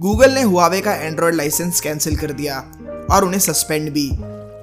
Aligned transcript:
Google 0.00 0.30
ने 0.32 0.42
Huawei 0.42 0.80
का 0.80 0.92
Android 0.94 1.34
licence 1.34 1.80
cancel 1.80 2.16
कर 2.16 2.30
दिया 2.32 2.58
और 3.10 3.24
उन्हें 3.24 3.40
सस्पेंड 3.40 3.90
भी। 3.90 4.08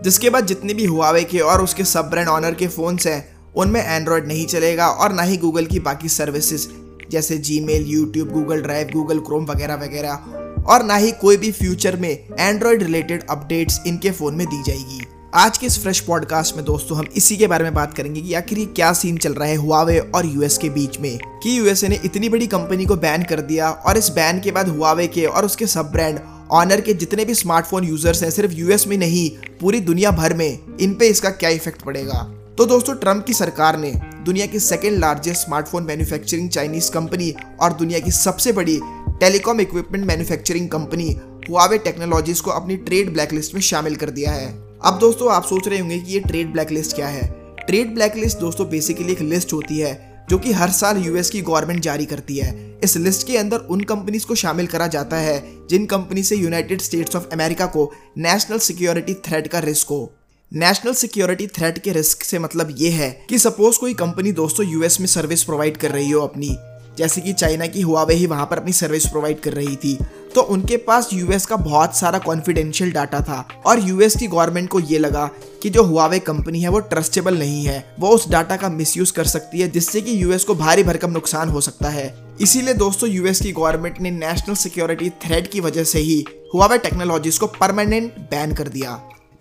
जिसके 0.03 0.29
बाद 0.29 0.45
जितने 0.45 0.73
भी 0.73 0.85
हुआवे 0.85 1.23
के 1.23 1.39
और 1.39 1.61
उसके 1.61 1.83
सब 1.83 2.09
ब्रांड 2.09 2.27
ऑनर 2.27 2.53
के 2.53 2.67
फ़ोन्स 2.67 3.07
हैं, 3.07 3.37
उनमें 3.55 3.81
एंड्रॉयड 3.83 4.27
नहीं 4.27 4.45
चलेगा 4.45 4.87
और 4.87 5.13
ना 5.13 5.21
ही 5.21 5.37
गूगल 5.37 5.65
की 5.65 5.79
बाकी 5.79 6.09
सर्विसेज़ 6.09 6.67
जैसे 7.11 7.37
Gmail 7.59 7.85
YouTube 7.87 8.31
Google 8.31 8.61
Drive 8.61 8.89
Google 8.93 9.20
Chrome 9.20 9.45
वगैरह 9.45 9.75
वगैरह 9.75 10.63
और 10.68 10.86
ना 10.86 10.95
ही 10.95 11.11
कोई 11.11 11.38
भी 11.38 11.52
फ्यूचर 11.52 11.96
में 11.96 12.28
एंड्रॉयड 12.40 12.84
रिलेटेड 12.84 13.28
अपडेट्स 13.30 13.80
इनके 13.88 14.12
फ़ोन 14.12 14.36
में 14.36 14.46
दी 14.48 14.64
जाएगी। 14.64 15.02
आज 15.34 15.57
के 15.57 15.66
इस 15.66 15.82
फ्रेश 15.82 16.00
पॉडकास्ट 16.00 16.55
में 16.55 16.66
दोस्तों, 16.66 16.98
हम 16.98 17.05
इसी 17.16 17.38
के 17.38 17.48
बारे 17.48 17.64
में 17.64 17.73
बात 17.73 17.94
करेंगे 17.94 18.21
कि 18.21 18.34
आखिर 18.34 18.57
ये 18.57 18.66
क्या 18.66 18.94
सीन 18.94 19.18
चल 19.18 19.34
रहा 19.34 19.48
है 19.48 19.55
हुआवे 19.55 20.00
और 20.00 20.26
यूएस 20.26 20.57
के 20.57 20.70
बीच 20.70 21.00
में। 21.00 21.20
कि 21.44 21.59
यूएसए 21.59 21.88
ने 21.88 22.00
इतनी 22.05 22.30
बड़ी 22.30 22.48
कंपनी 22.48 22.86
को 22.86 22.96
बैन 22.96 23.23
कर 23.23 23.41
दिया 23.41 23.70
और 23.70 23.98
इस 23.98 24.09
बैन 24.09 24.40
के 24.40 24.52
बाद 24.52 24.68
हुआवे 24.68 25.08
के 25.08 25.26
और 25.26 25.45
उसके 25.45 25.68
सब 25.68 25.91
ब्रांड 25.91 26.20
ऑनर 26.52 26.82
के 26.82 26.94
जितने 26.94 27.26
भी 27.26 27.34
स्मार्टफ़ोन 27.34 27.84
यूज़र्स 27.84 28.23
हैं, 28.23 28.31
सिर्फ़ 28.31 28.52
यूएस 28.52 28.88
में 28.88 28.98
नहीं, 28.98 29.55
पूरी 29.62 29.80
दुनिया 29.80 30.12
भर 30.12 30.34
में, 30.34 30.59
इन 30.81 30.94
पे 30.94 31.08
इसका 31.08 31.30
क्या 31.30 31.50
इफ़ेक्ट 31.50 31.81
पड़ेगा? 31.81 32.17
तो 32.58 32.66
दोस्तों 32.66 32.95
ट्रंप 32.95 33.25
की 33.25 33.34
सरकार 33.34 33.78
ने 33.78 33.91
दुनिया 34.25 34.45
की 34.45 34.59
second 34.59 35.00
largest 35.00 35.45
smartphone 35.45 35.84
manufacturing 35.84 36.50
Chinese 36.50 36.91
company 36.91 37.36
और 37.62 37.73
दुनिया 37.73 38.00
की 38.00 38.12
सबसे 38.12 38.52
बड़ी 38.52 38.80
telecom 39.09 39.62
equipment 39.62 40.05
manufacturing 40.05 40.70
company 40.70 41.20
Huawei 41.50 41.78
technologies 41.78 42.41
को 42.41 42.52
अपनी 42.52 42.78
ट्रेड 42.78 43.14
ब्लैकलिस्ट 43.14 43.53
में 43.53 43.62
शामिल 43.62 43.95
कर 43.95 44.09
दिया 44.09 44.31
है। 44.31 44.66
अब 44.86 44.98
दोस्तों, 44.99 45.31
आप 45.31 45.45
सोच 45.45 45.67
रहे 45.67 45.80
होंगे 45.80 45.98
कि 45.99 46.13
ये 46.13 46.20
ट्रेड 46.20 46.52
ब्लैकलिस्ट 46.54 46.95
क्या 46.95 47.08
है? 47.08 47.27
ट्रेड 47.67 47.94
ब्लैकलिस्ट 47.94 48.38
दोस्तों 48.38 48.70
बेसिकली 48.70 49.12
एक 49.12 49.22
लिस्ट 49.22 49.53
होती 49.53 49.77
है, 49.80 50.26
जो 50.30 50.38
कि 50.38 50.52
हर 50.52 50.70
साल 50.70 50.98
यूएस 50.98 51.30
की 51.30 51.41
गवर्नमेंट 51.41 51.81
जारी 51.81 52.05
करती 52.05 52.38
है। 52.38 52.80
इस 52.84 52.95
लिस्ट 52.98 53.27
के 53.27 53.38
अंदर 53.38 53.58
उन 53.58 53.81
कंपनीज़ 53.81 54.26
को 54.26 54.36
शामिल 54.36 54.67
करा 54.67 54.88
जाता 54.88 55.17
है, 55.17 55.40
जिन 55.70 55.86
कंपनी 55.86 56.23
से 56.23 56.36
यूनाइटेड 56.36 56.81
स्टेट्स 56.81 57.16
ऑफ़ 57.16 57.23
अमेरिका 57.34 57.66
को 57.66 57.91
नेशनल 58.17 58.59
सिक्योरिटी 58.59 59.13
थ्रेट 59.13 59.48
का 59.48 59.59
रिस्क 59.59 59.88
हो। 59.88 60.14
नेशनल 60.53 60.94
सिक्योरिटी 60.94 61.48
थ्रेट 61.48 61.78
के 61.78 61.92
रिस्क 61.92 62.23
से 62.23 62.39
मतलब 62.39 62.75
ये 62.78 62.89
है 62.89 63.09
कि 63.30 63.39
सपोज़ 63.39 63.80
कोई 63.80 63.94
कंपनी 63.94 64.31
दोस्तों 64.31 64.66
यूएस 64.66 65.00
में 65.00 65.08
सर्विस 65.08 65.44
प्रोवाइड 65.44 65.78
कर 65.78 65.92
रही 65.92 66.11
हो 66.11 66.22
अपनी, 66.22 66.55
जैसे 66.98 67.22
कि 67.22 67.33
चाइना 67.33 67.67
की 67.67 67.81
हुआवे 67.81 68.14
ही 68.14 68.25
वहाँ 68.25 68.45
पर 68.45 68.58
अपनी 68.58 68.73
सर्विस 68.73 69.05
प्रोवाइड 69.05 69.39
कर 69.39 69.53
रही 69.53 69.75
थी। 69.75 69.98
तो 70.38 70.41
उनके 70.41 70.77
पास 70.77 71.09
यूएस 71.13 71.45
का 71.45 71.55
बहुत 71.55 71.95
सारा 71.95 72.19
कॉन्फिडेंशियल 72.19 72.91
डाटा 72.91 73.19
था 73.19 73.47
और 73.66 73.80
यूएस 73.80 74.16
की 74.16 74.27
गवर्नमेंट 74.27 74.69
को 74.69 74.80
ये 74.80 74.97
लगा 74.97 75.30
कि 75.63 75.69
जो 75.69 75.83
हुआवे 75.83 76.19
कंपनी 76.19 76.61
है, 76.61 76.69
वो 76.69 76.80
ट्रस्टेबल 76.80 77.38
नहीं 77.38 77.66
है। 77.66 77.95
वो 77.99 78.09
उस 78.09 78.30
डाटा 78.30 78.55
का 78.55 78.69
मिसयूज 78.69 79.11
कर 79.11 79.23
सकती 79.23 79.59
है, 79.59 79.67
जिससे 79.71 80.02
कि 80.02 80.23
यूएस 80.23 80.43
को 80.43 80.55
भारी 80.55 80.83
भरकम 80.83 81.11
नुकसान 81.11 81.49
हो 81.49 81.61
सकता 81.61 81.89
है। 81.89 82.35
इसीलिए 82.41 82.73
दोस्तों 82.73 83.09
यूएस 83.09 83.41
की 83.41 83.52
गवर्नमेंट 83.52 84.02
ने 84.02 84.11
नेशनल 84.11 84.55
सिक्योरिटी 84.55 85.09
थ्रेड 85.09 85.47
की 85.47 85.59
वजह 85.59 85.83
से 85.83 85.99
ही 85.99 86.25
हुआवे 86.53 86.77
टेक्नोलॉजीज़ 86.77 87.39
को 87.39 87.47
परमानेंट 87.47 88.17
बैन 88.17 88.53
कर 88.53 88.67
दिया। 88.67 88.91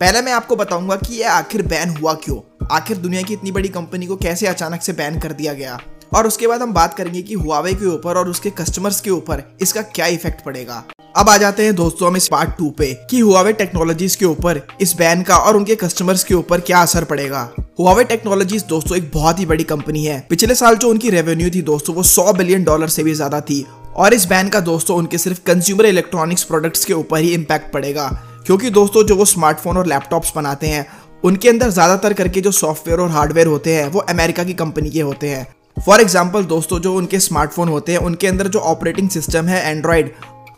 पहले 0.01 0.23
मैं 0.23 0.33
आपको 0.33 0.57
बताऊँगा 0.57 0.97
कि 0.97 1.15
ये 1.15 1.25
आखिर 1.25 1.63
बैन 1.63 1.91
हुआ 1.91 2.15
क्यों? 2.15 2.67
आखिर 2.73 2.97
दुनिया 2.97 3.23
की 3.23 3.33
इतनी 3.33 3.53
बड़ी 3.53 3.69
कंपनी 3.69 4.07
को 4.07 4.17
कैसे 4.17 4.47
अचानक 4.47 4.83
से 4.83 4.93
बैन 4.93 5.21
कर 5.21 5.33
दिया 5.33 5.53
गया? 5.53 5.81
और 6.13 6.27
उसके 6.27 6.47
बाद 6.47 6.63
हम 6.63 6.73
बात 6.73 6.95
करेंगे 6.95 7.23
कि 7.23 7.35
हुआवे 7.35 7.73
के 7.75 7.87
ऊपर 7.87 8.17
और 8.17 8.29
उसके 8.29 8.51
कस्टमर्स 8.53 9.01
के 9.01 9.11
ऊपर 9.11 9.43
इसका 9.63 9.83
क्या 9.85 10.07
इफ़ेक्ट 10.07 10.45
पड़ेगा। 10.45 10.83
अब 11.17 11.29
आ 11.29 11.37
जाते 11.37 11.65
हैं 11.65 11.75
दोस्तों 11.75 12.09
हम 12.09 12.17
इस 12.17 12.29
पार्ट 12.29 12.51
टू 12.59 12.69
पे 12.71 12.93
कि 13.11 13.21
हुआवे 13.21 13.53
टेक्नोलॉजीज़ 13.53 14.17
के 14.19 14.25
ऊपर, 14.25 14.61
इस 14.81 14.95
बैन 14.97 15.23
का 15.23 15.37
और 15.37 15.57
उनके 15.57 15.75
कस्टमर्स 15.77 16.25
के 16.25 16.35
ऊपर 16.35 16.61
क्या 16.61 16.81
असर 16.81 17.05
पड़ेगा। 17.05 17.49
हुआवे 17.79 18.05
टेक्नोलॉजीज़ 18.05 18.65
दोस्तों 18.65 18.97
एक 18.97 19.11
बहुत 19.15 19.39
ही 19.41 19.47
बड़ी 19.47 19.65
कंपनी 19.65 20.05
है। 20.05 20.21
पिछले 20.31 20.55
साल 20.55 20.77
जो 20.77 20.91
उनकी 20.91 21.11
रेवेन्यू 21.11 21.51
थी 21.51 21.63
दोस्तों 21.63 21.95
वो 21.95 22.03
100 22.03 22.33
बिलियन 22.33 22.65
डॉलर 22.65 22.89
से 22.89 23.05
भी 23.05 23.15
ज़्यादा 23.15 23.41
थी 23.41 23.65
और 23.97 24.15
इस 24.15 24.27
बैन 24.27 24.49
का 24.49 24.61
दोस्तों 24.61 24.97
उनके 24.97 25.19
सिर्फ़ 25.19 25.41
कंज्यूमर 25.47 25.87
इलेक्ट्रॉनिक्स 25.87 26.45
प्रोडक्ट्स 26.45 26.85
के 26.85 26.93
ऊपर 26.93 27.21
ही 27.21 27.33
इम्पैक्ट 27.35 27.73
पड़ेगा। 27.73 28.09
क्योंकि 28.47 28.71
दोस्तों 28.71 29.03
जो 29.05 29.17
वो 29.17 29.25
स्मार्टफ़ोन 29.25 29.77
और 29.77 29.87
लैपटॉप्स 29.87 30.33
बनाते 30.37 30.67
हैं, 30.67 30.87
उनके 31.25 31.49
अंदर 31.49 31.71
ज़्यादातर 31.71 32.13
करके 32.13 32.41
जो 32.41 32.51
सॉफ्टवेयर 32.53 33.01
और 33.01 33.11
हार्डवेयर 33.11 33.47
होते 33.47 33.75
हैं 33.75 33.87
वो 33.89 34.01
अमेरिका 34.01 34.45
की 34.45 34.55
कंपनी 34.55 34.91
के 34.91 35.01
होते 35.01 35.29
हैं। 35.29 35.47
फॉर 35.77 36.01
एग्ज़ाम्पल 36.01 36.45
दोस्तों, 36.45 36.79
जो 36.81 36.95
उनके 36.95 37.19
स्मार्टफ़ोन 37.21 37.69
होते 37.69 37.93
हैं, 37.93 37.99
उनके 37.99 38.27
अंदर 38.27 38.49
जो 38.49 38.59
ऑपरेटिंग 38.59 39.09
सिस्टम 39.11 39.47
है 39.47 39.63
एंड्रॉयड 39.71 40.11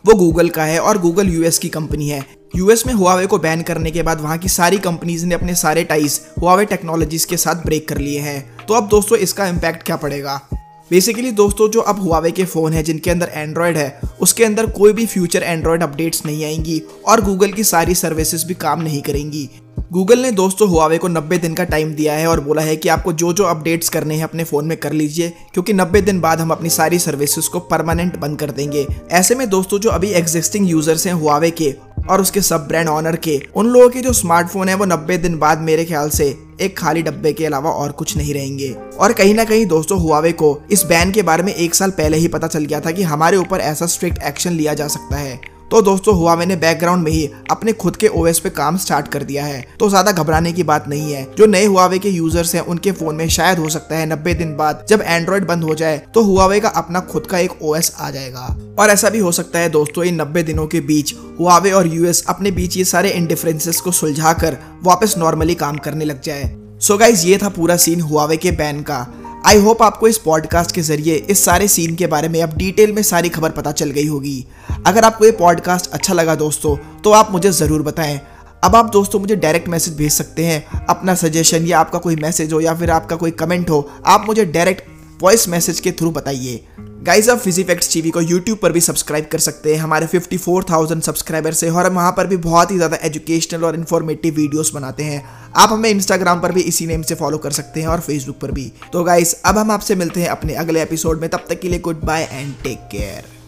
वो 0.05 0.13
गूगल 0.13 0.49
का 0.49 0.63
है 0.63 0.79
और 0.79 0.97
गूगल 0.97 1.29
यूएस 1.29 1.57
की 1.57 1.69
कंपनी 1.69 2.07
है। 2.09 2.23
यूएस 2.55 2.85
में 2.87 2.93
हुआवे 2.93 3.25
को 3.25 3.37
बैन 3.37 3.61
करने 3.61 3.91
के 3.91 4.03
बाद 4.03 4.21
वहाँ 4.21 4.37
की 4.37 4.49
सारी 4.49 4.77
कंपनीज़ 4.77 5.25
ने 5.25 5.35
अपने 5.35 5.55
सारे 5.55 5.83
टाइज 5.83 6.19
हुआवे 6.41 6.65
टेक्नोलॉजीज़ 6.65 7.27
के 7.27 7.37
साथ 7.37 7.55
ब्रेक 7.55 7.87
कर 7.89 7.97
लिए 7.97 8.19
हैं। 8.19 8.65
तो 8.67 8.73
अब 8.73 8.87
दोस्तों, 8.87 9.17
इसका 9.17 9.47
इम्पैक्ट 9.47 9.83
क्या 9.83 9.95
पड़ेगा? 9.95 10.41
बेसिकली 10.91 11.31
दोस्तों, 11.31 11.69
जो 11.69 11.79
अब 11.79 11.99
हुआवे 11.99 12.31
के 12.31 12.43
फ़ोन 12.43 12.73
है, 12.73 12.83
जिनके 12.83 13.11
अंदर 13.11 13.31
एंड्रॉयड 13.33 13.77
है, 13.77 13.99
उसके 14.21 14.45
अंदर 14.45 14.65
कोई 14.65 14.93
भी 14.93 15.05
फ्यूचर 15.05 15.43
एंड्रॉयड 15.43 15.83
अपडेट्स 15.83 16.25
नहीं 16.25 16.45
आएँगी 16.45 16.81
और 17.07 17.21
गूगल 17.21 17.51
की 17.51 17.63
सारी 17.63 17.95
सर्विसेज़ 17.95 18.45
भी 18.45 18.53
काम 18.53 18.81
नहीं 18.81 19.01
करेंगी। 19.01 19.49
गूगल 19.91 20.19
ने 20.19 20.31
दोस्तों 20.31 20.67
हुआवे 20.69 20.97
को 20.97 21.07
90 21.09 21.37
दिन 21.41 21.53
का 21.53 21.63
टाइम 21.63 21.93
दिया 21.95 22.13
है 22.13 22.27
और 22.27 22.39
बोला 22.39 22.61
है 22.61 22.75
कि 22.75 22.89
आपको 22.89 23.13
जो 23.13 23.31
जो 23.33 23.43
अपडेट्स 23.43 23.89
करने 23.89 24.15
हैं 24.15 24.23
अपने 24.23 24.43
फ़ोन 24.43 24.65
में 24.65 24.77
कर 24.77 24.91
लीजिए, 24.91 25.29
क्योंकि 25.53 25.73
90 25.73 26.01
दिन 26.01 26.19
बाद 26.21 26.39
हम 26.39 26.51
अपनी 26.51 26.69
सारी 26.69 26.99
सर्विसेज़ 26.99 27.49
को 27.49 27.59
परमानेंट 27.59 28.17
बंद 28.17 28.39
कर 28.39 28.51
देंगे। 28.51 28.85
ऐसे 29.11 29.35
में 29.35 29.49
दोस्तों 29.49 29.79
जो 29.79 29.89
अभी 29.89 30.11
एग्जिस्टिंग 30.11 30.69
यूज़र्स 30.69 31.07
हैं 31.07 31.13
हुआवे 31.13 31.51
के 31.51 31.73
और 32.09 32.21
उसके 32.21 32.41
सब 32.41 32.67
ब्रांड 32.67 32.87
ऑनर 32.87 33.15
के, 33.15 33.41
उन 33.55 33.67
लोगों 33.67 33.89
के 33.89 34.01
जो 34.01 34.13
स्मार्टफ़ोन 34.13 34.69
है 34.69 34.75
वो 34.75 34.85
90 34.85 35.17
दिन 35.17 35.39
बाद 35.39 35.61
मेरे 35.61 35.85
ख्याल 35.85 36.09
से 36.09 36.33
एक 36.61 36.77
खाली 36.77 37.01
डब्बे 37.01 37.33
के 37.33 37.45
अलावा 37.45 37.71
और 37.71 37.91
कुछ 37.91 38.17
नहीं 38.17 38.33
रहेंगे। 38.33 38.75
और 38.99 39.13
कहीं 39.13 39.33
ना 39.33 39.43
कहीं 39.43 39.65
दोस्तों 39.65 39.99
हुआवे 39.99 40.31
को 40.31 40.57
इस 40.71 40.83
बैन 40.83 41.11
के 41.11 41.21
बारे 41.21 41.43
में 41.43 41.53
एक 41.53 41.75
साल 41.75 41.91
पहले 41.91 42.17
ही 42.17 42.27
पता 42.27 42.47
चल 42.47 42.65
गया 42.65 42.79
था 42.79 42.91
कि 42.91 43.03
हमारे 43.03 43.37
ऊपर 43.37 43.59
ऐसा 43.61 43.85
स्ट्रिक्ट 43.85 44.23
एक्शन 44.23 44.53
लिया 44.53 44.73
जा 44.73 44.87
सकता 44.87 45.15
है। 45.15 45.39
तो 45.71 45.81
दोस्तों 45.81 46.15
हुआवे 46.15 46.45
ने 46.45 46.55
बैकग्राउंड 46.55 47.03
में 47.03 47.11
ही 47.11 47.29
अपने 47.51 47.73
खुद 47.73 47.95
के 47.95 48.07
ओएस 48.09 48.39
पे 48.39 48.49
काम 48.51 48.77
स्टार्ट 48.77 49.07
कर 49.07 49.23
दिया 49.23 49.43
है। 49.45 49.61
तो 49.79 49.89
ज़्यादा 49.89 50.11
घबराने 50.13 50.51
की 50.53 50.63
बात 50.63 50.87
नहीं 50.87 51.11
है। 51.13 51.25
जो 51.37 51.45
नए 51.45 51.65
हुआवे 51.65 51.99
के 51.99 52.09
यूज़र्स 52.09 52.53
हैं, 52.55 52.61
उनके 52.63 52.91
फ़ोन 52.91 53.15
में 53.15 53.27
शायद 53.29 53.59
हो 53.59 53.69
सकता 53.69 53.97
है 53.97 54.05
नब्बे 54.05 54.33
दिन 54.33 54.55
बाद 54.57 54.85
जब 54.89 55.01
एंड्रॉइड 55.01 55.47
बंद 55.47 55.63
हो 55.63 55.75
जाए 55.75 55.97
तो 56.13 56.23
हुआवे 56.23 56.59
का 56.59 56.69
अपना 56.69 56.99
खुद 57.01 57.27
का 57.27 57.39
एक 57.39 57.61
ओएस 57.61 57.93
आ 57.99 58.09
जाएगा। 58.11 58.45
और 58.79 58.89
ऐसा 58.89 59.09
भी 59.09 59.19
हो 59.19 59.31
सकता 59.31 59.59
है 59.59 59.69
दोस्तों, 59.69 60.03
इन 60.03 60.21
नब्बे 60.21 60.43
दिनों 60.43 60.67
के 60.67 60.79
बीच 60.81 61.13
हुआवे 61.39 61.71
और 61.71 61.87
यूएस 61.87 62.23
अपने 62.29 62.51
बीच 62.51 62.77
ये 62.77 62.85
सारे 62.85 63.09
इंडिफरेंसेस 63.11 63.81
को 63.81 63.91
सुलझा 63.91 64.33
कर 64.33 64.57
वापस 64.83 65.15
नॉर्मली 65.17 65.55
काम 65.55 65.77
करने 65.77 66.05
लग 66.05 66.21
जाए। 66.21 66.51
सो 66.79 66.93
so 66.93 66.99
गाइज़ 66.99 67.25
ये 67.27 67.37
था 67.37 67.49
पूरा 67.49 67.75
सीन 67.77 68.01
हुआवे 68.01 68.37
के 68.37 68.51
बैन 68.53 68.81
का। 68.81 68.99
आई 69.45 69.57
होप 69.57 69.81
आपको 69.81 70.07
इस 70.07 70.17
पॉडकास्ट 70.17 70.71
के 70.75 70.81
ज़रिए, 70.81 71.15
इस 71.15 71.43
सारे 71.45 71.67
सीन 71.67 71.95
के 71.95 72.07
बारे 72.07 72.29
में 72.29 72.41
अब 72.43 72.55
डिटेल 72.57 72.91
में 72.93 73.01
सारी 73.03 73.29
खबर 73.29 73.49
पता 73.49 73.71
चल 73.71 73.89
गई 73.89 74.07
होगी। 74.07 74.45
अगर 74.87 75.03
आपको 75.03 75.25
ये 75.25 75.31
पॉडकास्ट 75.31 75.89
अच्छा 75.91 76.13
लगा 76.13 76.35
दोस्तों 76.35 76.75
तो 77.03 77.11
आप 77.11 77.31
मुझे 77.31 77.51
ज़रूर 77.51 77.81
बताएँ। 77.81 78.19
अब 78.63 78.75
आप 78.75 78.89
दोस्तों 78.93 79.19
मुझे 79.19 79.35
डायरेक्ट 79.35 79.67
मैसेज 79.69 79.95
भेज 79.97 80.11
सकते 80.11 80.45
हैं, 80.45 80.85
अपना 80.85 81.15
सजेशन 81.15 81.65
या 81.65 81.79
आपका 81.79 81.99
कोई 81.99 82.15
मैसेज 82.15 82.53
हो 82.53 82.59
या 82.61 82.73
फिर 82.75 82.91
आपका 82.91 83.15
कोई 83.15 83.31
कमेंट 83.33 83.69
हो, 83.69 83.89
आप 84.05 84.25
मुझे 84.27 84.45
डायरेक्ट 84.45 84.88
वॉइस 85.21 85.47
मैसेज 85.49 85.79
के 85.79 85.91
थ्रू 85.91 86.09
बताइए। 86.11 86.59
गाइज़ 87.03 87.29
आप 87.31 87.37
फिजीफैक्ट्स 87.37 87.91
टीवी 87.93 88.09
को 88.09 88.21
यूट्यूब 88.21 88.57
पर 88.57 88.71
भी 88.71 88.81
सब्सक्राइब 88.81 89.25
कर 89.31 89.39
सकते 89.39 89.73
हैं। 89.73 89.81
हमारे 89.81 90.07
54,000 90.07 91.01
सब्सक्राइबर्स 91.01 91.59
से 91.59 91.69
और 91.69 91.85
हम 91.85 91.95
वहाँ 91.95 92.11
पर 92.17 92.27
भी 92.27 92.37
बहुत 92.37 92.71
ही 92.71 92.75
ज़्यादा 92.75 92.97
एजुकेशनल 93.03 93.63
और 93.65 93.75
इन्फॉर्मेटिव 93.75 94.35
वीडियोस 94.35 94.73
बनाते 94.73 95.03
हैं। 95.03 95.23
आप 95.55 95.69
हमें 95.71 95.89
इंस्टाग्राम 95.89 96.41
पर 96.41 96.51
भी 96.51 96.61
इसी 96.61 96.87
नेम 96.87 97.01
से 97.01 97.15
फॉलो 97.15 97.37
कर 97.37 97.51
सकते 97.51 97.81
हैं 97.81 97.87
और 97.87 97.99
फेसबुक 97.99 98.39
पर 98.39 98.51
भी। 98.51 98.71
तो 98.93 99.03
गाइज़ 99.03 99.35
अब 99.45 99.57
हम 99.57 99.71
आपसे 99.71 99.95
मिलते 99.95 100.21
हैं 100.21 100.29
अपने 100.29 100.55
अगले 100.55 100.81
एपिसोड 100.81 101.21
में। 101.21 101.29
तब 101.29 101.45
तक 101.49 101.59
के 101.59 101.69
लिए 101.69 101.79
good 101.79 102.01
bye 102.03 102.27
and 102.31 102.55
take 102.63 102.87
care 102.91 103.38